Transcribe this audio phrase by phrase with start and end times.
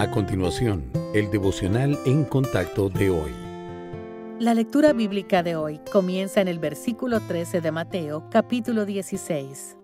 [0.00, 3.32] A continuación, el devocional en contacto de hoy.
[4.38, 9.76] La lectura bíblica de hoy comienza en el versículo 13 de Mateo, capítulo 16.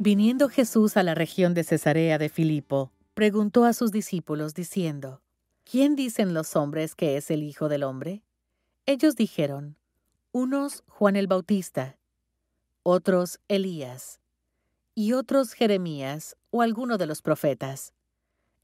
[0.00, 5.22] Viniendo Jesús a la región de Cesarea de Filipo, preguntó a sus discípulos diciendo,
[5.62, 8.24] ¿Quién dicen los hombres que es el Hijo del Hombre?
[8.84, 9.76] Ellos dijeron,
[10.32, 11.98] unos Juan el Bautista,
[12.82, 14.18] otros Elías,
[14.96, 17.94] y otros Jeremías o alguno de los profetas.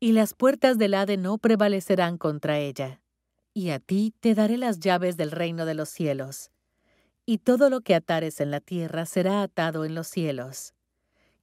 [0.00, 3.02] y las puertas del Hade no prevalecerán contra ella.
[3.52, 6.50] Y a ti te daré las llaves del reino de los cielos.
[7.26, 10.72] Y todo lo que atares en la tierra será atado en los cielos.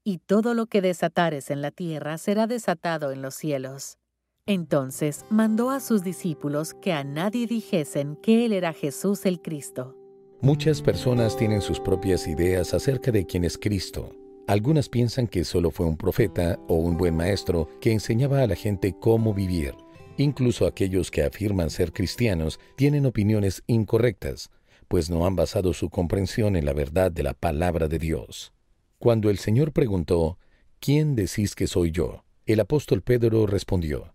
[0.03, 3.99] Y todo lo que desatares en la tierra será desatado en los cielos.
[4.47, 9.95] Entonces mandó a sus discípulos que a nadie dijesen que Él era Jesús el Cristo.
[10.41, 14.15] Muchas personas tienen sus propias ideas acerca de quién es Cristo.
[14.47, 18.55] Algunas piensan que solo fue un profeta o un buen maestro que enseñaba a la
[18.55, 19.75] gente cómo vivir.
[20.15, 24.49] Incluso aquellos que afirman ser cristianos tienen opiniones incorrectas,
[24.87, 28.53] pues no han basado su comprensión en la verdad de la palabra de Dios.
[28.99, 30.39] Cuando el Señor preguntó,
[30.79, 32.23] ¿quién decís que soy yo?
[32.45, 34.13] El apóstol Pedro respondió,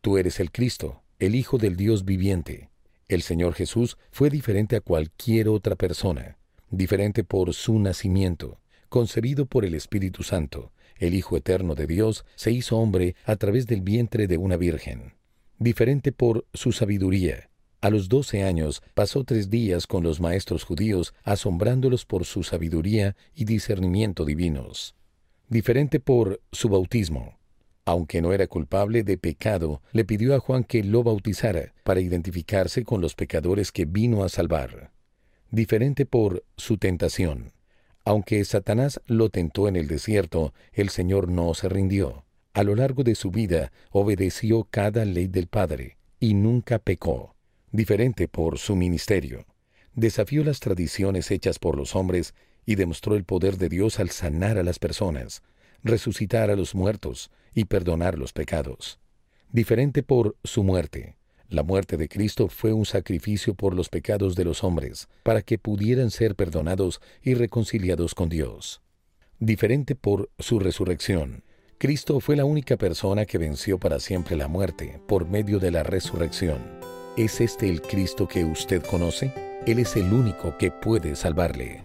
[0.00, 2.70] Tú eres el Cristo, el Hijo del Dios viviente.
[3.08, 6.38] El Señor Jesús fue diferente a cualquier otra persona,
[6.70, 8.60] diferente por su nacimiento
[8.94, 13.66] concebido por el Espíritu Santo, el Hijo Eterno de Dios, se hizo hombre a través
[13.66, 15.14] del vientre de una virgen.
[15.58, 17.50] Diferente por su sabiduría.
[17.80, 23.16] A los doce años pasó tres días con los maestros judíos, asombrándolos por su sabiduría
[23.34, 24.94] y discernimiento divinos.
[25.48, 27.40] Diferente por su bautismo.
[27.84, 32.84] Aunque no era culpable de pecado, le pidió a Juan que lo bautizara para identificarse
[32.84, 34.92] con los pecadores que vino a salvar.
[35.50, 37.54] Diferente por su tentación
[38.04, 42.24] aunque Satanás lo tentó en el desierto, el Señor no se rindió.
[42.52, 47.34] A lo largo de su vida obedeció cada ley del Padre y nunca pecó,
[47.72, 49.46] diferente por su ministerio.
[49.94, 52.34] Desafió las tradiciones hechas por los hombres
[52.66, 55.42] y demostró el poder de Dios al sanar a las personas,
[55.82, 58.98] resucitar a los muertos y perdonar los pecados.
[59.50, 61.16] Diferente por su muerte.
[61.48, 65.58] La muerte de Cristo fue un sacrificio por los pecados de los hombres, para que
[65.58, 68.80] pudieran ser perdonados y reconciliados con Dios.
[69.38, 71.44] Diferente por su resurrección.
[71.78, 75.82] Cristo fue la única persona que venció para siempre la muerte por medio de la
[75.82, 76.60] resurrección.
[77.16, 79.32] ¿Es este el Cristo que usted conoce?
[79.66, 81.84] Él es el único que puede salvarle.